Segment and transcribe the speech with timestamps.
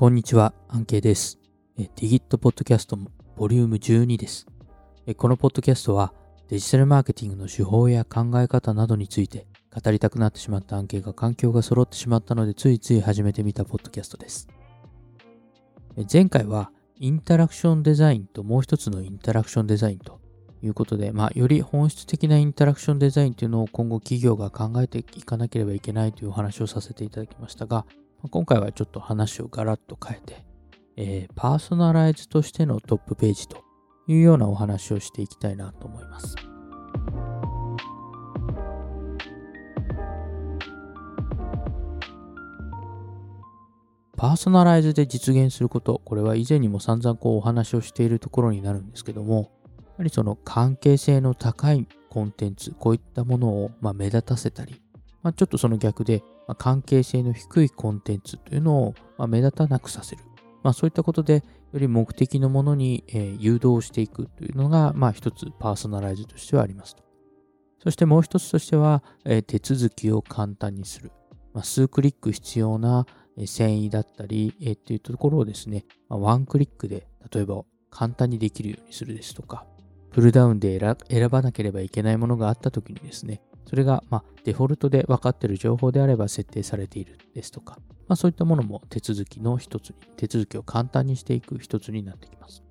[0.00, 1.40] こんにちは、アンケイです。
[1.76, 2.96] ディギットポッドキャスト
[3.36, 4.46] ボリューム12です。
[5.16, 6.12] このポッドキャストは
[6.48, 14.46] デジタルマーケティングの手法や考え方などについて語りたくなってしまったアンケイが環境が揃ってしまったのでついつい始めてみたポッドキャストです。
[16.12, 20.20] 前回はインタラクションデザインともう一つのインタラクションデザインと
[20.62, 27.84] いうことで、まあ、より本質的なインタラクションデザインというのを今後企業が考えていかなければいけないというお話をさせていただきましたが、
[28.26, 30.44] 今回はちょっと話をガラッと変えて、
[30.96, 33.62] えー、パーソナライズとしてのトップページと
[34.08, 36.34] いうようなお話をしていきたいなと思います。
[44.16, 54.82] パーソナライズで実現すること、これは以前にも散々こうお話をしているところになるんですけども、やはりその関係性の高いコンテンツ、こういったものをま目立たせたり、
[55.22, 60.24] まあ、ちょっとその逆で、ま関係性の低いコンテンツというのをま目立たなくさせる。
[60.64, 67.04] まあ、そういったことで、より目的のものに、え誘導していくというのが、まあ、一つパーソナライズとしてはありますと。
[67.84, 71.12] そしてもう一つとしては、え手続きを簡単にする。
[71.52, 73.06] まあ、数クリック必要な
[73.46, 79.66] 繊維だったり、えー、っていうところをですね、ま、ワンクリックで、例えば簡単にできるようにするですとか、
[80.10, 92.62] プルダウンで選ばなければいけないものがあったときにですね、それが、ま、デフォルトで分かっている情報であれば設定されているですとか、まあ、そういったものも手続きの一つに、手続きを簡単にしていく一つになってきます。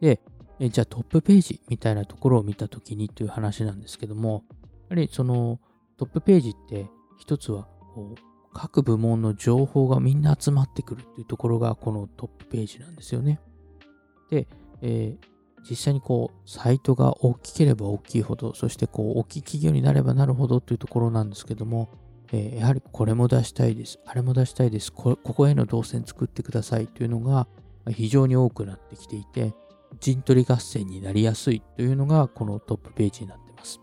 [0.00, 0.20] で、
[0.58, 4.44] えじゃあトップページみたいなところを見たときにという話なんですけども、
[4.88, 5.60] やはりその
[5.98, 8.22] トップページって一つはこう
[8.54, 13.40] 各部門の情報がみんな集まってくるっていうところがこのトップページなんですよね。
[14.30, 14.48] で、
[14.80, 15.31] えー、
[15.68, 21.88] 実際にこう、サイトが大きければ大きいほど、そしてこう、大きい企業になればなるほどというところなんですけども、
[22.32, 27.46] えー、やはりこれも出したいです、あれも出したいですこ、こへの動線作ってくださいというのが
[27.90, 29.54] 非常に多くなってきていて、
[30.00, 33.80] 陣取り合戦になりやすいというのがこのトップページになっています。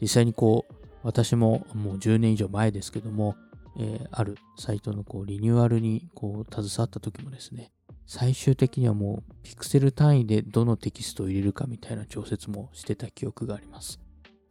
[0.00, 3.36] 実際にこう、私ももう10年以上前ですけども、
[3.78, 7.70] えー、あるサイトのこうリニューアルにこう携わった時もですね、
[8.06, 14.00] 最終的にはもうピクセル単位でどのテキストを入れるかみたいな調節もしてた記憶があります。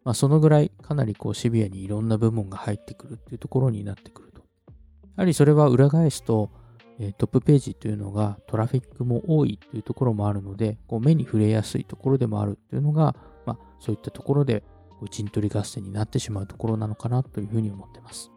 [0.04, 4.42] まあ、そのぐらいかなりこうシビアにいろんな部門が入ってくるっていうところになってくると。
[4.68, 4.74] や
[5.18, 6.52] はりそれは裏返すと、
[7.00, 13.16] え、トップページというのがトラフィックも多いというところもあるので、こう目に触れやすいところでもあるというのが、
[13.46, 14.64] まあ、そういったところで
[15.10, 18.32] 陣取り合戦になってしまうところなのかなというふうに思ってます。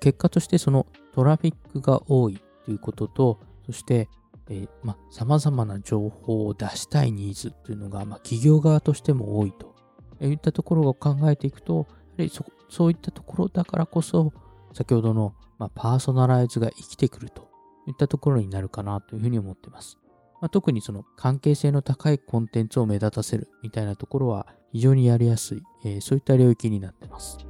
[0.00, 4.08] 結果としてそのトラフィックが多いということと、そして、
[4.48, 9.76] えー、ま様々な情報を出したいニーズというのが、ま企業側としても多いと
[10.24, 11.86] いったところを考えていくと、やは
[12.18, 14.32] りそそういったところだからこそ、
[14.72, 17.48] 先ほどの、まパーソナライズが生きてくると
[17.86, 19.98] いったところになるかなというふうに思っています。
[20.40, 27.47] まあ、特にその関係性の高いコンテンツを目立たせるみたいなところは非常にやりやすい、えー、そういった領域になってます。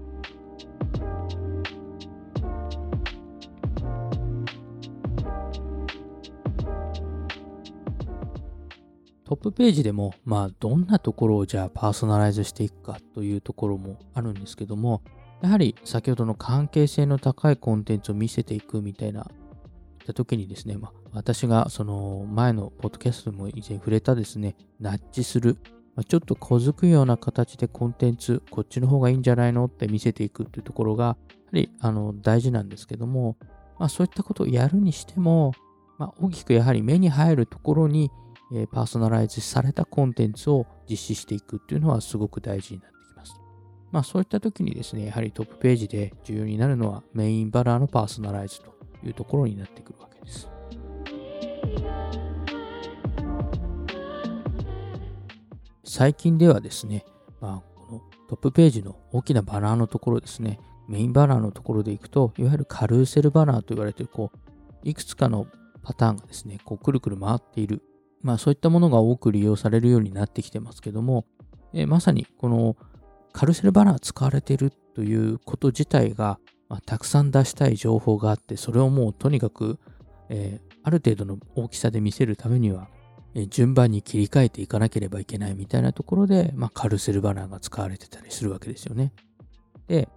[9.28, 15.02] トップページでも、まあ、どんなところをじゃあパーソナライズしていくかというところもあるんですけども、
[15.42, 19.26] やはり先ほどの関係性の高いコンテンツを見せていくみたいな、っ
[20.06, 25.58] た時にですね、まあ、私がその前のポッドキャストでも以前触れたですね、ナッチする、
[25.94, 31.16] まあ、ちょっと小づくような形でコンテンツ、こっちの方がいいんじゃないのって見せていくっていうところが、やは
[31.52, 33.36] りあの大事なんですけども、
[33.78, 35.52] まあ、そういったことをやるにしても、
[35.98, 38.10] まあ、大きくやはり目に入るところに
[38.52, 43.40] えパーソナライズされたコンテンツを実施していくっていうのはすごく大事になってきます。
[43.92, 50.48] まあそういった時にですね、やはりトップページで重要になるのはメインバラーのパーソナライズというところになってくるわけです。
[55.84, 57.04] 最近ではですね、
[57.40, 64.38] まあ、このトップページの大きなバナーのところですね、メインバナーのところでいくと、いわゆるカルーセルバナーと言われている、こう、
[64.84, 65.46] いくつかの
[65.82, 67.82] パターンがですね、こう、くるくる回っている
[68.22, 71.24] まあそういったものが多く利用されるようになってきてますけども、
[71.72, 72.76] え、まさにこの
[73.32, 76.38] カルセルバナー使われてるということ自体が、
[76.68, 79.78] まあ、たくさん出したい情報があって、それをもうとにかく、
[80.28, 82.88] えー、ある程度の大きさで見せるためには、
[83.34, 89.12] えー、順番に切り替えていかなければいけないみたいなところで、まあ、カルセルバナーが使われてたりするわけですよね。
[89.86, 90.08] で、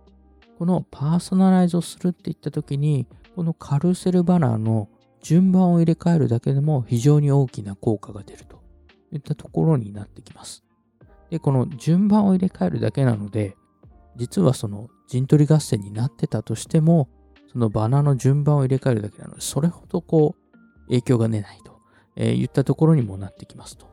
[0.58, 4.90] このパーソナライズをするって言った時に、このカルセルバナーの
[5.22, 8.62] 順番を入れ替えるだけでも非常に大きな効果が出ると
[9.12, 10.64] いったところになってきます。
[11.30, 13.56] で、この順番を入れ替えるだけなので、
[14.16, 17.10] 実はその陣取り合戦になってたとしても、
[17.52, 21.80] そのバナーの順番を入れ替えるだけなので、それほどこう、影響が出ないと、
[22.16, 23.88] えー、言ったところにもなってきますと。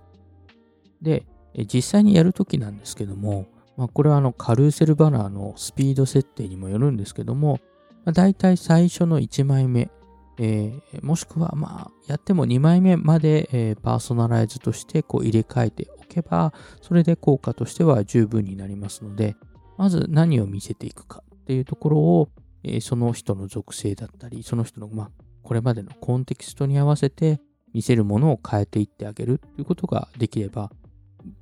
[1.03, 1.27] で、
[1.73, 3.47] 実際にやるときなんですけども、
[3.77, 7.61] まあ、これはあのカルーセルバナーのスピード設定にもよるんですけども、
[8.05, 9.91] まあ、大体最初の1枚目、
[10.39, 19.37] えー、もしくはまあやっても2枚目まで、えー、パーソナライズとしてこう入れ替えておけば、それで効果としては十分になりますので、
[19.77, 22.29] まず何を見せていくかっていうところを、
[22.63, 25.11] えー、その人の属性だったり、その人の、まあ、
[25.43, 27.41] これまでのコンテキストに合わせて
[27.73, 30.71] 見せるものを変えていってあげるということができれば、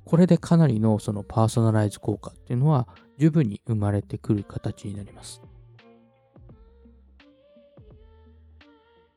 [0.05, 5.41] これでかなりのそのパーソナライズ効果っていうのは十分に生まれてくる形になります。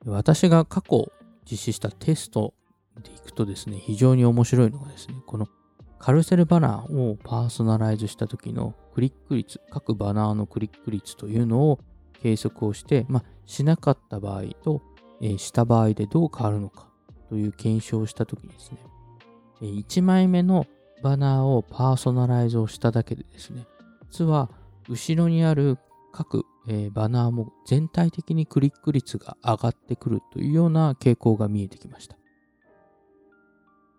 [0.07, 1.13] 私が過去
[1.51, 2.55] 実施したテスト
[3.03, 5.47] でいくとですね、非常に面白いのがですね、この
[5.99, 11.81] カルセルバナーをパーソナライズした時のクリック率、各バナーのクリック率というのを
[12.23, 14.83] 計測をして、まあ、しなかった場合と、
[15.21, 16.89] えー、した場合でどう変わるのか
[17.29, 18.79] という検証をした時にですね、
[19.61, 20.67] 1枚目の
[21.03, 23.67] バナーをパーソナライズをしただけでですね、
[24.11, 24.51] 実は
[24.89, 25.79] 後ろにある
[26.13, 32.17] 各、えー、バナーも全体的にクリック率が上がってくるというような傾向が見えてきました。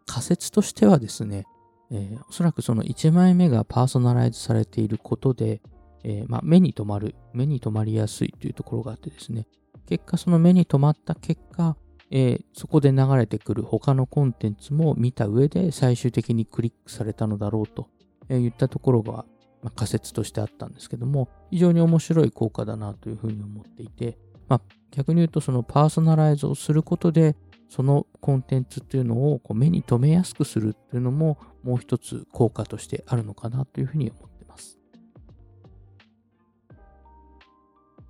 [0.06, 1.44] 仮説としてはですね、
[1.92, 5.62] えー、おそらくその1枚目がパーソナライズされていることで、
[6.06, 9.48] えー、まあ、目に留まる、目に留まりやすいというところがあってですね、
[9.88, 11.76] 結果その目に留まった結果、
[12.10, 17.90] えー、そこで流れてくる他のコンテンツも見た上で最終的にクリックされたのだろうと、
[18.30, 19.26] え言ったところが、
[19.64, 24.18] まあ、仮説としてあったんですけども、非常に面白い効果だなというふうに思っていて、
[24.48, 24.62] まあ、
[24.92, 27.36] 逆に言うとそのパーソナライズをすることで、
[27.70, 34.78] そのコンテンツっていうのをこう目に留めやすくするっていうのももう一つ効果としてあるのかなというふうに思ってます。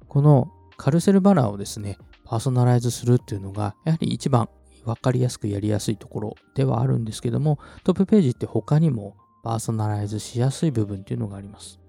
[0.07, 4.49] このカルセルバナーをですね、パーソナライズするっていうのが、やはり一番
[4.83, 11.79] 分かりやすくやりやすいところではあるんですけども、トップページって他にもパーソナライズしやすい部分っていうのがあります。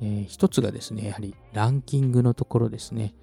[0.00, 3.14] えー、一つがですね、やはりランキングのところですね。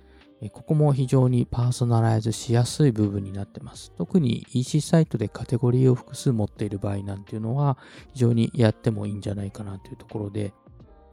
[0.52, 3.92] ここも非常にパーソナライズしやすい部分になってます。
[3.98, 7.78] 特に EC サイトでカテゴリーを複数持っている場合なんていうのは、
[8.14, 10.54] 非常にやってもいいんじゃないかなというところで、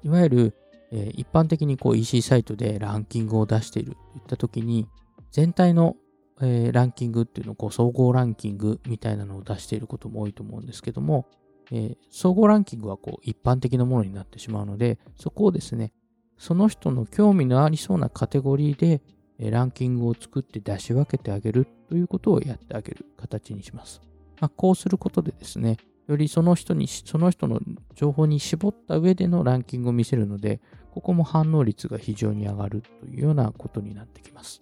[0.02, 0.56] いわゆる、
[0.92, 4.86] え、一般的にこう EC サイトでランキングを出しているといったときに、
[5.30, 5.96] 全体の、
[6.42, 11.26] え、ランキングっていうのをこう総合ランキングみたいなのを出していることも多いと思うんですけども、
[11.70, 15.92] えー、総合ランキングはこう一般的なものになってしまうので、そこをですね、
[16.38, 19.02] その人の興味のありそうなカテゴリーで、
[19.38, 24.00] えー、ランキングを作って出し分けてあげるということをやってあげる形にします。
[24.40, 25.76] まあ、こうすることでですね、
[26.06, 27.60] よりその人に、その人の
[27.94, 34.60] 情報に絞った上でのランキングを見せるので、ここも反応率が非常に上がるというようなことになってきます。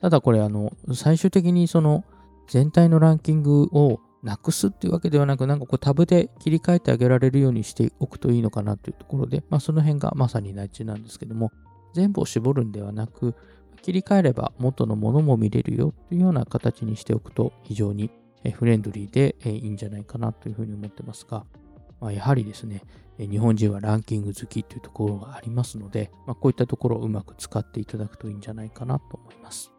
[0.00, 2.04] ただこれあの、最終的にその
[2.48, 11.50] 全体のランキングをなくすっていうわけではなく、なんかこうタブで切り替えてあげられるようにしておくといいのかなというところで、まあその辺がまさにナッジなんですけども、
[11.94, 13.34] 全部を絞るんではなく、
[13.82, 18.10] 切り替えれば元のものも見れるよというような形にしておくと非常に
[18.54, 21.44] フレンドリーでいいんじゃないかなというふうに思ってますが、
[22.00, 22.82] まあ、やはりですね、
[23.18, 29.72] 日本人はランキング好きというところがありますので、まあ、こういったところをうまく使っていただくといいんじゃないかなと思います。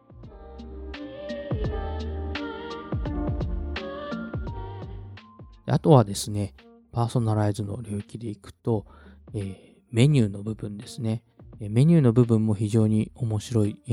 [5.66, 6.54] あとはですね、
[6.92, 8.86] パーソナライズの領域でいくと、
[9.34, 9.56] えー、
[9.90, 11.22] メニューの部分ですね。
[11.60, 13.92] メニューの部分も非常に面白い、え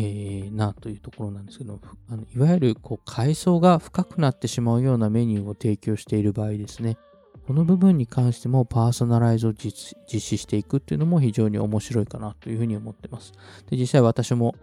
[0.50, 6.98] ー、なというところなんですけどあのいわゆるこう階層が深くなってしまうようなメニューを提供している場合ですね、
[7.48, 13.32] この部分に関してもパーソナライズを実施していくっていうのも非常に面白いかなというふうに思ってます。
[13.70, 14.56] で実際私も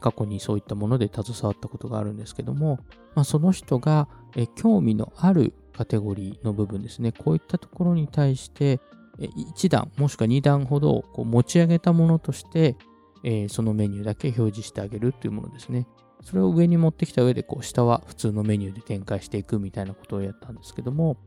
[0.00, 2.80] 過去にそういったもので携わったことがあるんですけども、
[3.14, 4.08] まあ、その人が、
[4.56, 8.80] 興味のあるカテゴリーの部分ですね、こういったところに対して、
[9.18, 12.76] 1段もしくは2段ほどこう持ち上げたものとして、
[13.24, 15.86] えそのメニューだけ表示してあげるというものですね。
[16.22, 21.18] それを上に持ってきた上で、こう下は普通のメニューで展開していくみたいなことをやったんですけども、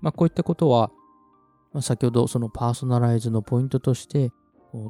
[0.00, 0.90] まあ、こういったことは、
[1.72, 4.30] ま、先ほどそのパーソナライズのポイントとして、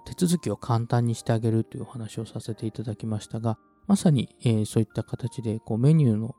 [0.04, 6.34] 手続きを簡単にしてあげるというお話をさせていただきましたが、まさに、え、そういった形でこうメニューの、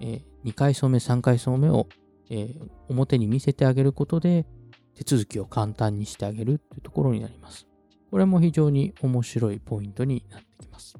[0.00, 1.88] え、2回染め、3回染めを、
[2.32, 4.46] えー、表に見せてあげることで
[4.94, 7.68] 手続きを簡単にしてあげるというところになります。
[8.10, 10.98] これも非常に面白いポイントになってきます。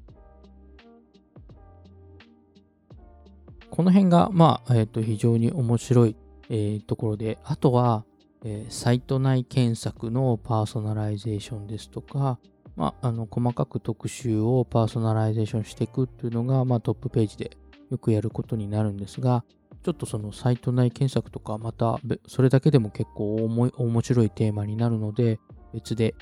[3.70, 6.16] この辺が、まあ、えっ、と、非常に面白い、
[6.50, 8.04] えー、ところで、あとは、
[8.44, 12.38] えー、サイト内検索のパーソナライゼーションですとか、
[12.76, 17.56] まあ、あの細かく特集をパーソナライゼーションしていくっていうのが、まあ、トップページで
[17.90, 19.44] よくやることになるんですが、
[19.82, 25.40] ちょっとそのサイト内検索とか、またそれだけでも結構面白いテーマになるので、
[25.74, 26.14] 別で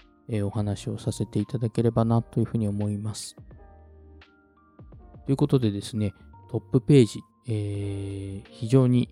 [0.43, 3.37] お話をさせていただければなというふうに思います。
[5.27, 6.15] ということでですね、
[6.51, 9.09] トップページ、えー、非常に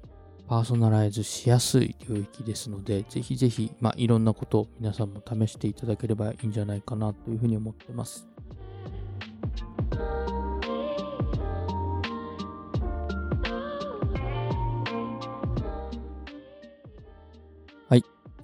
[0.48, 8.27] パーソナライズしやすい領域ですので、ぜひぜひ、まあ、いろんなことを皆さんも試していただければいいんじゃないかなというふうに思ってます。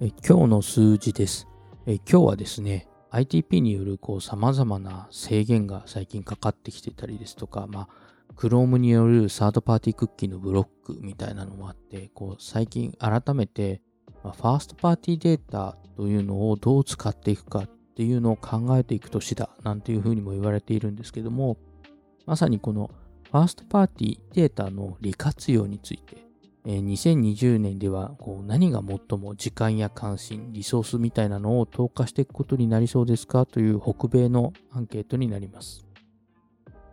[0.01, 1.47] え今日の数字です。
[1.85, 7.87] え今日はですね、ITP によるこう様々な制限が最近かかってきてたりですとか、まあ
[8.35, 13.81] Chrome によるサードパーティークッキーのブロックみたいなのもあって、こう最近改めて、
[14.21, 21.55] まあ、ファーストパーティーデータというのをどう使っていくかっていうのを考えていく年だなんていうふうにも言われているんですけども、
[22.25, 22.91] まさにこの
[23.31, 26.24] ファーストパーティーデータの利活用について、
[26.65, 33.45] 2020年ではこう何が最も時間や関心、リソースみたいなのを投下していくことになりそうですか？
[33.45, 35.85] という北米のアンケートになります。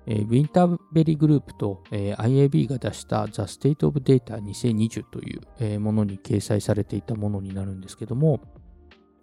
[0.06, 8.40] ウィンターベリーグループと、IAB が出した The State of Data 2020という、ものに掲載されていたものになるんですけども、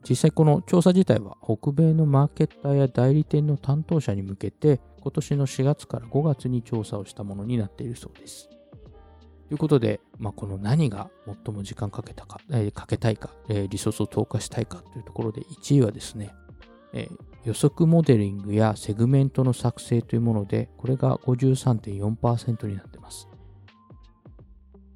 [0.10, 8.50] 実際この調査自体は北米のマーケッターや代理店の担当者に向けて今年の4月から5月に調査をしたものになっているそうです。
[9.50, 16.32] ということで、まあ、この何が最も時間かけたか、えー、かけたいか、えー、リソースを投下したいかというところで1位はですね、
[16.94, 23.28] えー、予測モデリングやセグメントの作成というもので、これが53.4%になっています。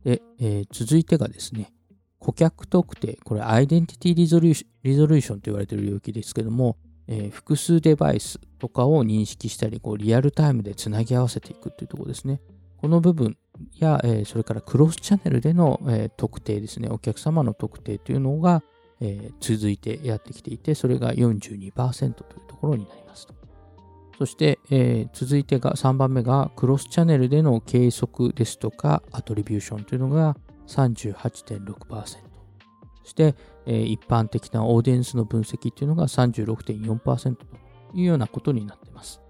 [0.03, 1.73] で、えー、続いてがですね、
[2.19, 12.39] 顧客特定、これアイデンティティリゾリューションと言われている領域ですけども、えー、複数デバイスとかを認識したり、こうリアルタイムでつなぎ合わせていくというところですね。
[12.77, 13.35] この部分
[13.79, 18.63] や、え、それからクロスチャンネルでの、え、特定ですね、お客様の特定というのが、
[18.99, 23.33] え、続いてやってきていて、それが42%というところになりますと。
[24.17, 32.33] そして、え、続いてが3番目がクロスチャンネルでの計測ですとかアトリビューションというのが38.6%。
[33.03, 37.45] そして、え、一般的なオーディエンスの分析というのが36.4%と
[37.93, 39.21] いうようなことになっています。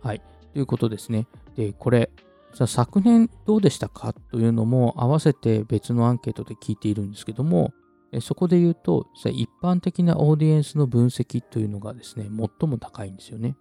[0.00, 0.22] はい。
[0.52, 1.26] ということですね。
[1.54, 2.10] で、これ、
[2.54, 7.72] 昨年どうでしたかというのも合わせて別のアンケートで聞いているんですけども、
[8.20, 13.56] そこで言うと、一般的なオーディエンスの分析というのがですね、最も高いんですよね。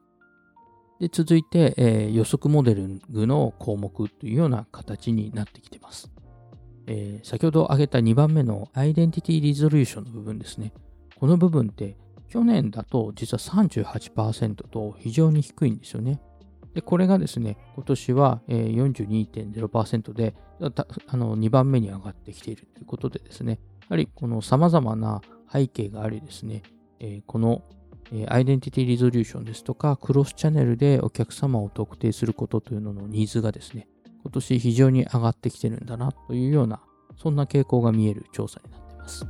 [1.02, 6.12] で続いて、えー、予測モデリングの項目というような形になってきてます。
[6.86, 10.74] えー、先ほど挙げた2番目のアイデンティティリゾリューションの部分ですね。
[11.16, 11.98] この部分って
[12.30, 16.22] 去年だと実は38%と非常に低いんですよね。
[16.74, 20.36] で、これがですね、今年は42.0%で、
[21.08, 26.64] あの2番目に上がってきているということでですね、やはりこの様々な背景がありですね、
[27.26, 27.64] この
[28.28, 33.88] アイデンティティリゾリューションですとか、クロスチャンネルでお客様を特定することというののニーズがですね、
[34.24, 36.82] 今年非常に上がってきてるんだなというような、
[37.18, 39.26] そんな傾向が見える調査になっています。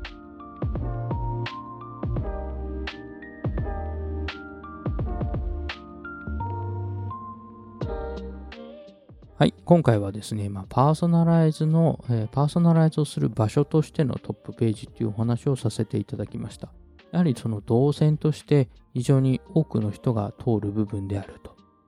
[9.42, 16.72] はい、今回はですね、まあ、パーソナライズの、えー、パーソナライズをする場所としてのトップページというお話をさせていただきました。
[17.12, 21.42] やはりその動線として非常に多くの人が通る部分である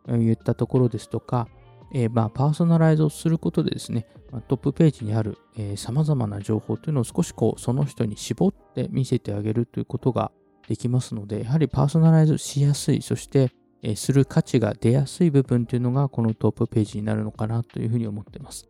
[0.08, 1.48] といったところですとか、
[1.94, 4.08] えー、まあパーソナライズをすることでですね、
[4.48, 10.32] トップページにある、えー、様々な情報というのを少しこうその人に絞って見せてあげるということが
[10.68, 13.52] できますので、やはりパーソナライズしやすい、そして
[13.96, 18.70] する価値が出やすい部分というのがこのトップページになるのかなというふうに思っています。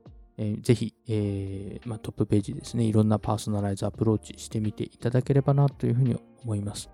[0.61, 6.89] ぜひ、えー、まあ、トップページですね、いろんなパーソナライズアプローチしてみていただければなというふうに思います。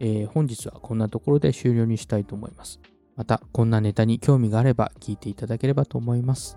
[0.00, 2.80] えー、本日はこんなところで終了にしたいと思います。
[3.14, 6.56] また、こんなネタに興味があれば聞いていただければと思います。